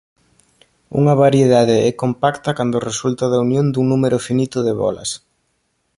[0.99, 5.09] Unha variedade é compacta cando resulta da unión dun número finito de bólas.